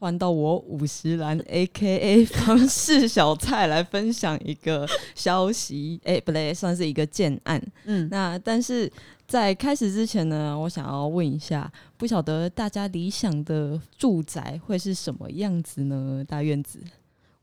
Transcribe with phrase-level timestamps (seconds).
[0.00, 6.00] 换到我五十岚 A K A 方式小菜来分享一个消息。
[6.04, 7.62] 哎、不对，算是一个建案。
[7.84, 8.90] 嗯，那但是
[9.28, 16.24] 在开始之前呢，我想要问一下，不晓得大家理想的住宅会是什么样子呢？
[16.26, 16.80] 大院子，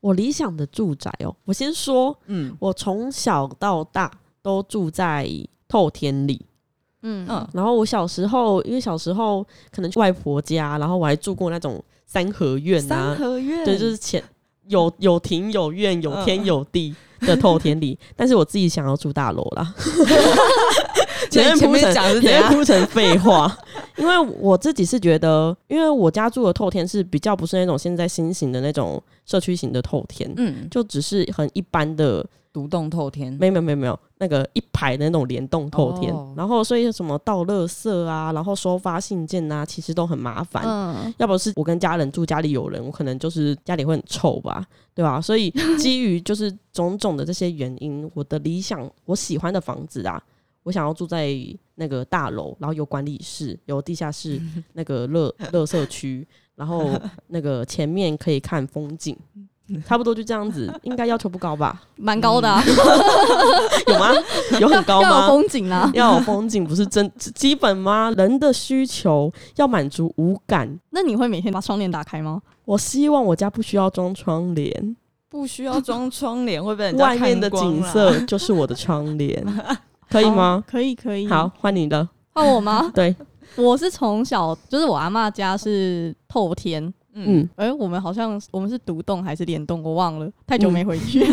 [0.00, 4.10] 我理想的住宅哦，我先说，嗯我从小到大
[4.42, 5.30] 都住在
[5.68, 6.44] 透天里。
[7.02, 7.26] 嗯。
[7.28, 12.88] 嗯，然后我小时候，因为小时候可能去外婆家，然后我还住过那种三合院啊。
[12.88, 14.22] 三，合院，对，就是前
[14.66, 19.74] 有有庭有院有天有地的透天里，但是我自己想要住大楼啦。
[21.30, 22.42] 前面前面铺成前面？
[22.52, 23.58] 铺成 废话，
[23.96, 40.64] 因为我自己是觉得，因为我家住的透天是比较不是那种现在新型的那种社区型的透天，嗯，就只是很一般的，独栋透天，没有没有没有没有那个一排的那种联动透天，哦然后所以什么倒垃圾啊，然后收发信件啊，其实都很麻烦。
[40.64, 45.20] 嗯，要不是我跟家人住，家里有人，我可能就是家里会很臭吧，对吧？
[45.20, 50.20] 所以基于就是种种的这些原因，我的理想，我喜欢的房子啊，
[50.62, 51.34] 我想要住在
[51.76, 54.40] 那个大楼，然后有管理室，有地下室，
[54.74, 56.90] 那个乐乐社区，然后
[57.28, 59.16] 那个前面可以看风景，
[59.86, 61.82] 差不多就这样子，应该要求不高吧？
[61.96, 62.62] 蛮高的、啊，
[63.86, 64.12] 有吗？
[64.60, 65.28] 有很高要有吗？
[65.28, 65.90] 风景啊。
[65.94, 68.12] 要有风景不是真基本吗？
[68.16, 70.78] 人的需求要满足五感。
[70.90, 72.42] 那你会每天把窗帘打开吗？
[72.64, 74.96] 我希望我家不需要装窗帘，
[75.30, 79.42] 不需要装窗帘，会被人家外面的景色就是我的窗帘，
[80.10, 80.62] 可以吗？
[80.66, 81.26] 可以，可以。
[81.26, 82.08] 好，，换你的。
[82.32, 82.90] 换我吗？
[82.94, 83.14] 对，
[83.56, 86.82] 我是从小就是我阿妈家是透天，
[87.14, 91.24] 嗯，嗯，哎、我们好像我们是独栋还是联栋，我忘了，太久没回去。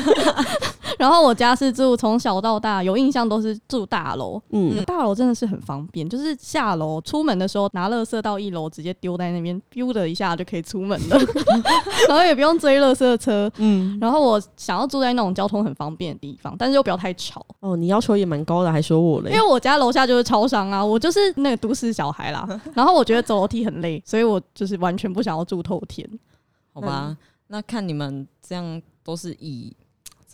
[1.00, 11.18] 然后我家是住从小到大有印象都是住大楼，嗯，大楼真的是很方便，就是下楼出门的时候拿垃圾到一楼直接丢在那边，丢的一下就可以出门了，
[12.10, 13.50] 然后也不用追垃圾车。
[13.58, 19.46] 嗯，然后我想要住在那种交通很方便的地方，但是又不要太吵，哦，你要求也蛮高的，还说我嘞因为。
[19.46, 22.46] 我家楼下就是超商啊，我就是那个都市小孩啦。
[22.74, 26.06] 然后我觉得走楼梯很累，所以我就是完全不想要住透天。
[26.74, 27.16] 好吧，
[27.48, 29.72] 那看你们这样都是以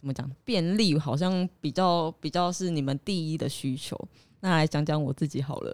[0.02, 3.96] 怎么讲便利，好像比较比较是你们第一的需求。
[4.40, 5.74] 那来讲讲我自己好了。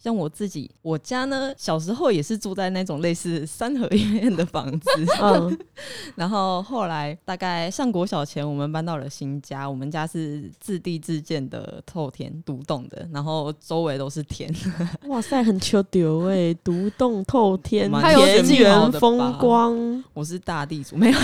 [0.00, 4.88] 像我自己，我家呢，小时候也是住在那种类似三合院的房子，
[5.20, 5.58] 嗯，
[6.14, 14.48] 然后后来大概上国小前，我们搬到了新家，我们家是自地自建的透天独栋的，然后周围都是田，
[15.08, 20.04] 哇塞，很秋丢哎，独栋透天，蛮田园风光。
[20.14, 21.18] 我是大地主，没有。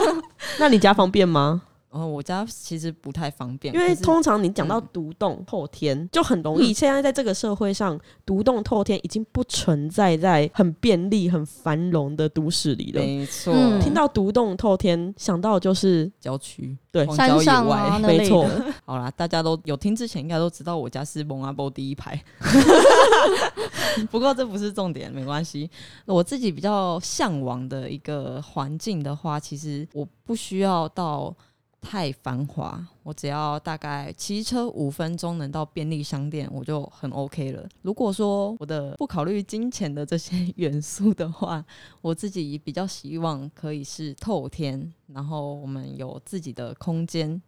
[0.60, 1.62] 那你家方便吗？
[1.90, 6.72] 然后我家其实不太方便，因为通常你讲到独栋透天，就很容易。
[6.72, 13.00] 现在在这个社会上，独栋透天已经不存在在很便利、很繁荣的都市里了。
[13.00, 17.98] 没错，嗯听到独栋透天，想到就是郊区对郊野山上外。
[18.00, 18.46] 没错，
[18.84, 22.22] 好啦，大家都有听之前应该都知道我家是蒙阿波第一排，
[24.10, 25.70] 不过这不是重点，没关系。
[26.04, 31.34] 我自己比较向往的一个环境的话，其实我不需要到
[31.80, 37.66] 太繁华，我只要大概骑车五分钟能到便利商店，我就很 OK 了。
[37.82, 41.64] 如果说我的不考虑金钱的这些元素的话，
[42.02, 47.40] 我自己比较希望可以是透天，然后我们有自己的空间，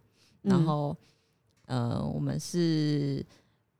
[0.43, 0.97] 然后、
[1.67, 3.25] 呃，我们是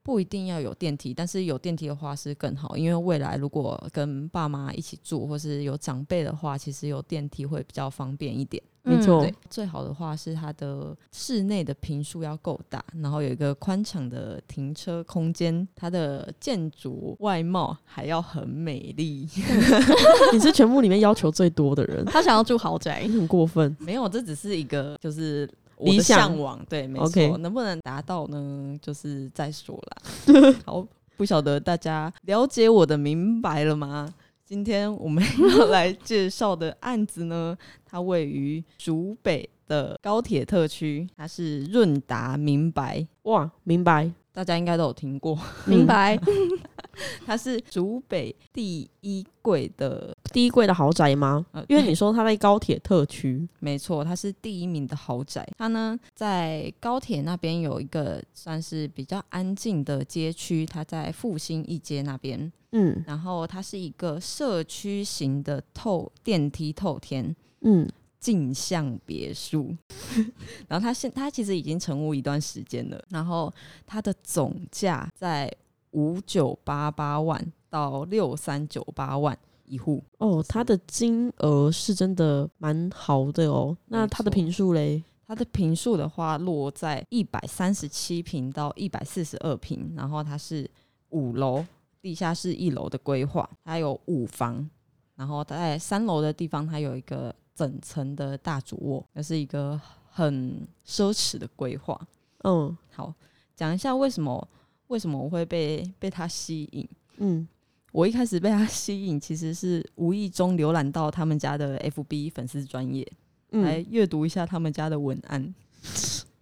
[0.03, 8.61] 不一定要有电梯，但是有电梯的话是更好，因为未来如果跟爸妈一起住，或是有长辈的话，其实有电梯会比较方便一点。
[8.83, 19.29] 没错对，最好的话是它的室内的平数要够大，然后有一个宽敞的停车空间，它的建筑外貌还要很美丽。
[20.33, 23.77] 你是全部里面要求最多的人，他想要住豪宅你，很过分。
[23.79, 25.47] 没有，这只是一个就是
[25.81, 28.77] 我的理想向往，对，没错能不能达到呢？
[28.81, 30.55] 就是再说啦。
[30.65, 30.85] 好，
[31.17, 34.13] 不晓得大家了解我的明白了吗？
[34.45, 35.23] 今天我们
[35.57, 45.39] 要来介绍的案子呢， 它位于竹北的高铁特区，它是润达明白，哇，明白，大家应该都有听过。
[45.65, 46.19] 明白？
[47.25, 51.45] 它是竹北第一贵的，第一贵的豪宅吗？
[51.51, 55.47] 呃因为你说它在高铁特区， 没错，它是第一名的豪宅。
[55.57, 62.51] 它呢在高铁那边有一个算是比较安静的街区，它在复兴一街那边。
[62.73, 67.85] 嗯然后它是一个社区型的透电梯透天嗯，
[68.19, 69.75] 镜像别墅，
[70.69, 73.53] 然后它现它其实已经成屋一段时间了，然后
[73.85, 75.51] 它的总价在
[75.91, 83.75] 五九八八万到六三九八万一户，哦，它的金额是真的蛮豪的哦。
[83.87, 85.03] 那它的平数嘞？
[85.25, 90.69] 它的平数的话落在一百三十七平到一百四十二平，然后它是
[91.11, 91.65] 五楼，
[92.01, 94.69] 地下室一楼的规划，它有五房，
[95.15, 99.79] 然后在三楼的地方它有一个整层的大主卧，那是一个
[100.09, 101.97] 很奢侈的规划。
[102.43, 103.13] 嗯好，
[103.55, 104.45] 讲一下为什么
[104.91, 106.87] 为什么我会被被他吸引。
[107.17, 107.47] 嗯，
[107.93, 113.09] 我一开始被他吸引，其实是无意中浏览到他们家的 FB 粉丝专业，
[113.51, 115.55] 来嗯阅读一下他们家的文案。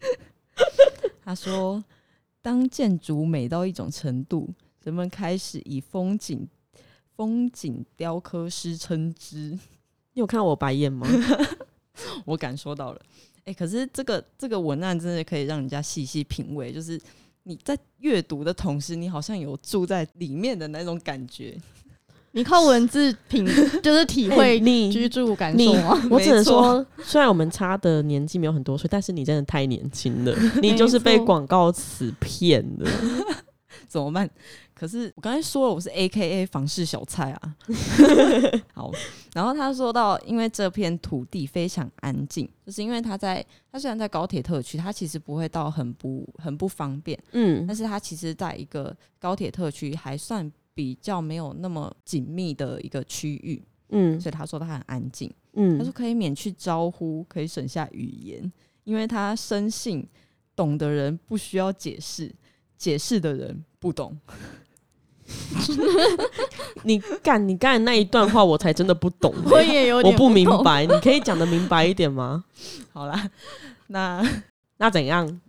[1.23, 1.83] 他说，
[2.41, 4.49] 当建筑美到一种程度，
[4.83, 6.47] 人们开始以风景
[7.15, 9.51] 风景雕刻师称之。
[10.13, 11.07] 你有看我白眼吗？
[12.25, 13.01] 我感受到了。
[13.45, 16.99] 哎、可是这个这个文案真的可以让人家细细品味，就是
[17.43, 21.57] 你在阅读的同时，你好像有住在里面的那种感觉。
[22.31, 23.43] 你靠文字品
[23.81, 25.99] 就是体哎会你居住感受吗？
[26.11, 32.89] 我只能说，虽然我们差的年纪没有很多岁，但是你真的太年轻了，你就是被广告词骗了。
[33.89, 34.29] 怎么办？
[34.79, 37.55] 可是我刚才说了，我是 A K A 房事小菜啊。
[38.73, 38.89] 好，
[39.33, 55.29] 然后他说到，因为这片土地非常安静，就是因为他在他虽然在高铁特区，他其实不会到很不很不方便，嗯但是他其实在一个高铁特区还算比较没有那么紧密的一个区域，嗯所以他说他很安静。
[55.55, 58.49] 嗯他说嗯，可以免去招呼，可以省下语言，
[58.85, 60.07] 因为他深信
[60.55, 62.33] 懂的人不需要解释，
[62.77, 64.17] 解释的人不懂。
[66.83, 70.45] 你干你刚才那一段话，我才真的不懂、 我也有点我不明。
[70.63, 72.43] 白，你可以讲的明白一点吗？
[72.93, 73.29] 好啦，
[73.87, 74.21] 那
[74.77, 75.39] 那怎样？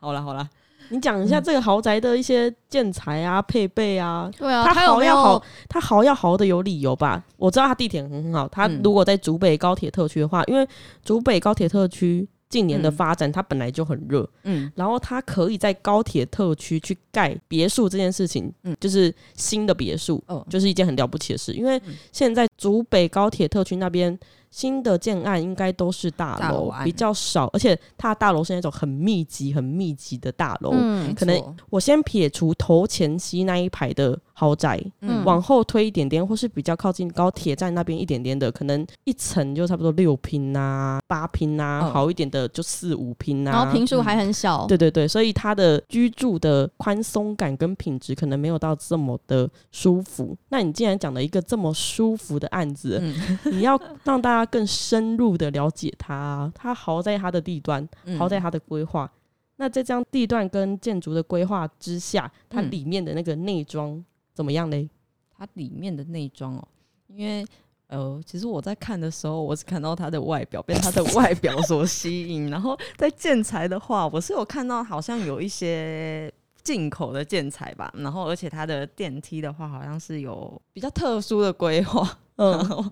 [0.00, 0.48] 好啦好啦，
[0.88, 4.30] 你讲一下这个豪宅的一些建材啊、配备啊。
[4.36, 7.22] 对啊，它他豪要豪，他豪要豪的有理由吧？
[7.36, 10.66] 我知道他地铁很好，它嗯如果在竹北高铁特区的话，因为
[11.04, 12.92] 竹北高铁特区近年的嗯。
[12.92, 14.70] 发展，它本来就很热，嗯。
[14.74, 18.76] 然后它可以在高铁特区去盖别墅这件事情，嗯。
[18.78, 20.46] 就是新的别墅，哦。
[20.50, 21.54] 就是一件很了不起的事。
[21.54, 21.94] 因为嗯。
[22.12, 24.18] 现在竹北高铁特区那边
[24.50, 30.70] 新的建案应该都是大楼，大比较少，而且它的大楼是那种很密集、很密集的大楼。
[30.74, 35.24] 嗯可能我先撇除头前期那一排的豪宅，嗯。
[35.24, 43.52] 往后推一点点，或是比较靠近高铁站那边一点点的，可能一层就差不多六拼啊、八拼啊，嗯好一点的就四五拼啊。
[43.52, 50.36] 然后平数还很小，对对对，所以它的居住的宽松感跟品质可能没有到这么的舒服。
[50.48, 53.38] 那你既然讲了一个这么舒服的案子，嗯。
[53.52, 59.10] 你要让大家更深入的了解它，它好在它的地段，嗯好在它的规划。
[59.56, 64.02] 那在这样地段跟建筑的规划之下，它嗯里面的那个内装
[64.32, 64.88] 怎么样嘞？
[65.36, 66.68] 它里面的内装哦，
[67.08, 67.44] 因为
[67.88, 72.48] 呃，其实我在看的时候，我是看到它的外表，被它的外表所吸引。
[72.48, 82.84] 然后在建材的话，我是有看到好像有一些进口的建材吧，然后而且它的电梯的话，好像是有比较特殊的规划，嗯，后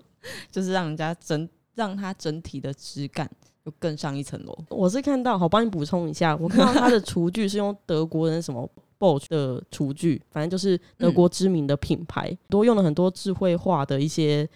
[0.51, 3.29] 就是让人家整让它整体的质感
[3.63, 4.57] 又更上一层楼。
[4.69, 14.47] 我是看到，好帮你补充一下，我看到它的厨具是用德国人什么 Bosch 的厨具，反正就是德国知名的品牌，多用了很多智慧化的一些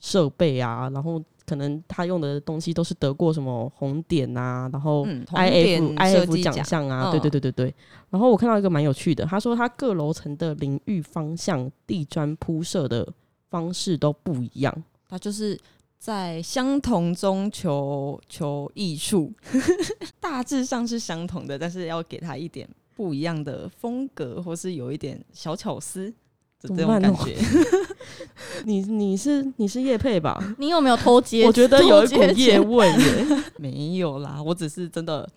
[0.00, 7.74] 设备啊，然后可能他用的东西都是得过什么红点啊，然后嗯，红 I F 点 I 设 F 奖项啊，嗯对对对对对。
[8.10, 13.06] 然后我看到一个蛮有趣的，他说他各楼层的淋浴方向、地砖铺设的
[13.50, 14.82] 方式都不一样。
[15.12, 15.58] 它就是
[15.98, 19.30] 在相同中求求艺术，
[20.18, 22.66] 大致上是相同的，但是要给他一点
[22.96, 26.10] 不一样的风格，或是有一点小巧思
[26.62, 27.36] 的这种感觉。
[28.64, 30.42] 你你是你是叶配吧？
[30.56, 31.44] 你有没有偷接？
[31.44, 33.26] 我觉得有一股叶问耶，
[33.60, 35.28] 没有啦，我只是真的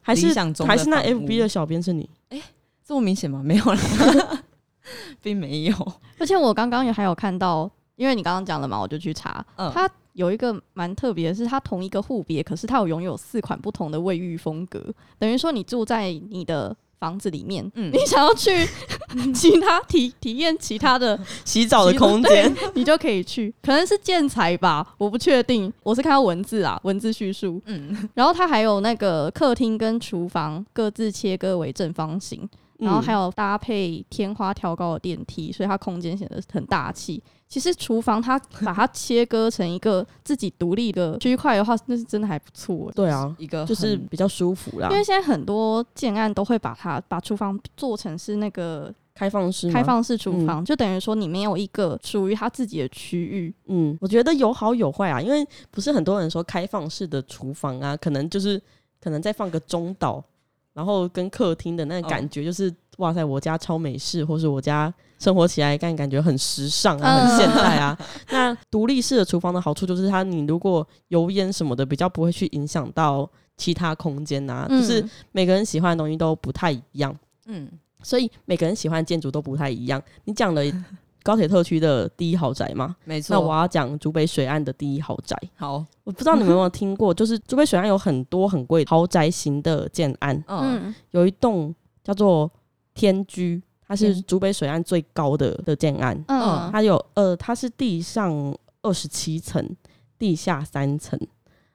[0.00, 2.10] 还是想中还是那 F B 的小编是你？
[2.30, 2.42] 哎
[2.84, 3.40] 这么明显吗？
[3.44, 4.42] 没有啦，
[5.22, 5.92] 并没有。
[6.18, 7.70] 而且我刚刚也还有看到，
[8.00, 9.70] 因为你刚刚讲了嘛，我就去查，嗯。
[9.74, 14.82] 它有一个蛮特别的是，它同一个户别，可是它有拥有四款不同的卫浴风格，
[15.18, 17.92] 等于说你住在你的房子里面，嗯。
[17.92, 18.66] 你想要去
[19.34, 37.22] 其他体体验其他的， 洗澡的空间， 你就可以去，可能是建材吧，我不确定，我是看到文字啊，文字叙述，嗯，然后它还有那个客厅跟厨房各自切割为正方形，然后还有有搭配天花挑高的电梯，所以它空间显得很大气。
[37.50, 42.90] 其实厨房它把它切割成一个自己独立的区块的话，那是真的还不错。
[42.94, 44.96] 对啊，一个就是比较舒服啦因。
[44.96, 53.52] 为现在很多建案都会把它把厨房做成是那个开放式开，放式厨房，就等于说你没有一个属于它自己的区域。
[53.66, 58.62] 嗯，我觉得有好有坏啊，因为不是很多人说开放式的厨房啊，可能就是
[59.02, 60.22] 可能再放个中岛，
[60.72, 67.96] 然后跟客厅的那个感觉就是、哇塞，我家超美式，或是我家生活起来感感觉很时尚啊，嗯很现代啊。
[68.30, 77.14] 那独立式的厨房的好处就是它，你如果油烟什么的比较不会去影响到其他空间啊，就是嗯每个人喜欢的东西都不太一样。
[77.46, 77.70] 嗯，
[78.02, 80.02] 所以每个人喜欢的建筑都不太一样。
[80.24, 80.62] 你讲了
[81.22, 82.96] 高铁特区的第一豪宅吗？
[83.04, 83.34] 没错。
[83.34, 85.36] 那我要讲竹北水岸的第一豪宅。
[85.56, 92.50] 好，我不知道你们有没有听过，就是竹北水岸有很多很贵豪宅型的建案，嗯嗯有一栋叫做
[92.94, 99.68] 天居，它是竹北水岸最高的的建案，嗯它有呃，它是地上二十七层，
[100.16, 101.18] 地下三层。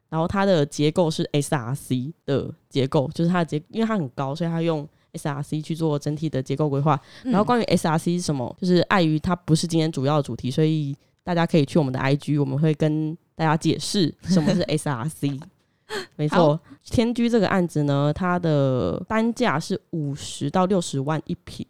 [0.08, 6.98] 然后它的结构是 SRC 的结构，就是它的结，因为它很高，所以它用 SRC 去做整体的结构规划。
[7.26, 15.38] 嗯然后关于 SRC 是什么，就是碍于它不是今天主要的主题，所以大家可以去我们的 IG，我们会跟大家解释什么是 SRC。
[16.16, 21.66] 没错，天居这个案子呢，它的单价是五十到六十万一平，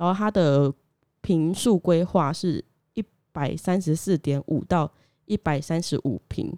[0.00, 0.72] 然后它的
[1.20, 2.64] 平数规划是
[2.94, 4.90] 一百三十四点五到
[5.26, 6.50] 一百三十五平，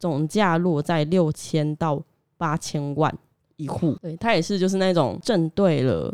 [0.00, 2.02] 总价落在六千到
[2.36, 3.16] 八千万
[3.54, 3.96] 一户。
[4.02, 6.12] 对，它也是就是那种正对了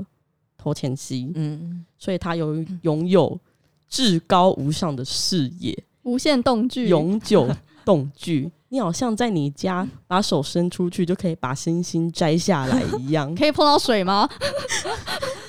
[0.59, 3.41] 头前溪，嗯，所以它有拥有
[3.89, 7.49] 至高无上的视野，无限动距，永久
[7.83, 8.53] 动距。
[8.69, 13.33] 你好像在你家把手伸出去就可以把星星摘下来一样。
[13.37, 14.29] 可以碰到水吗？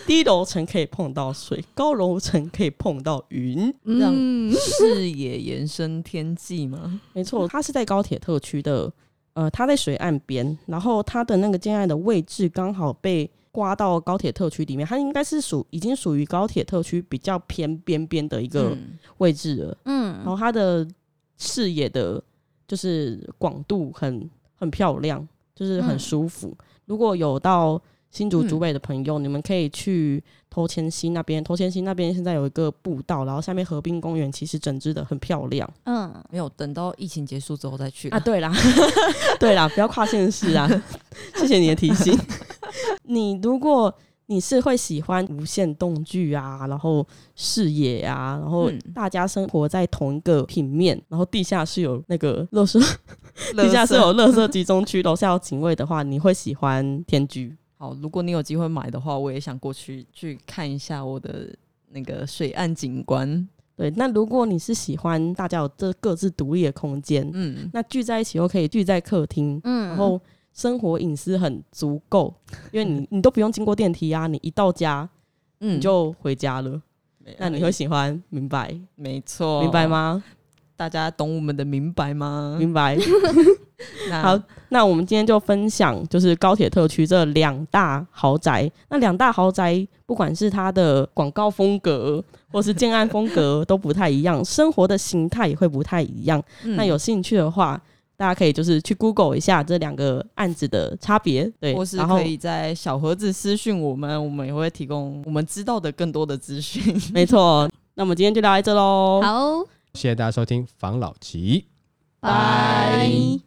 [0.06, 3.74] 低楼层可以碰到水，高楼层可以碰到云。
[3.84, 7.02] 让嗯，视野延伸天际吗？
[7.14, 8.92] 没错，它是在高铁特区的，
[9.34, 19.78] 呃，它在水岸边，然后它的那个建案的位置刚好被刮到高铁特区里面，它应该是属已经属于高铁特区比较偏边边的一个嗯位置了。
[19.86, 20.88] 嗯然嗯后它的
[21.38, 22.22] 视野的，
[22.68, 26.56] 就是广度很很漂亮，就是很嗯舒服。
[26.86, 27.82] 如果有到
[28.16, 31.44] 新竹竹北的朋友，你们可以去头前溪那边。
[31.44, 38.18] 头前溪那边现在有一个步道，然后下面河滨公园其实整治的很漂亮嗯，没有等到疫情结束之后再去啊。
[38.18, 38.54] 啦对啦，
[39.38, 40.66] 对啦，不要跨县市啊！
[41.36, 42.18] 谢谢你的提醒。
[43.04, 43.94] 你如果
[44.28, 47.06] 你是会喜欢无限动距啊，然后
[47.36, 52.80] 视野啊，然后嗯大家生活在同一个平面，然后地下室有那个乐色，
[53.58, 57.54] 地下室有乐色集中区，楼下有警卫的话，你会喜欢天居。
[57.78, 61.54] 好，如果你有机会买的话，我也想过去去看一下我的
[61.90, 63.48] 那个水岸景观。
[63.76, 70.20] 对，那如果你是喜欢大家有这各自独立的空间，嗯，那聚在一起又可以聚在客厅，嗯，然后
[70.54, 72.34] 生活隐私很足够，
[72.72, 75.10] 因为你 你都不用经过电梯啊，你一到家
[75.60, 76.82] 嗯你就回家了。
[77.40, 79.88] 那你会喜欢，明白没错，明白？
[79.88, 80.24] 吗？
[80.78, 82.56] 大家懂我们的明白吗？
[82.60, 82.98] 明白。
[84.10, 84.40] 好，
[84.70, 88.70] 那我们今天就分享就是高铁特区这两大豪宅。
[88.90, 96.42] 那两大豪宅，不管是它的广告风格或是建案风格都不太一样，生活的形态也会不太一样。
[96.64, 97.80] 嗯那有兴趣的话，
[98.16, 106.96] 大家可以就是去 Google 一下这两个案子的差别，对，或是然后可以在小盒子私讯我们，我们也会提供我们知道的更多的资讯。
[107.14, 107.70] 没错。
[107.98, 109.64] 那我们今天就聊到这喽，好，
[109.96, 111.70] 谢谢大家收听房老吉。
[112.20, 113.45] 拜。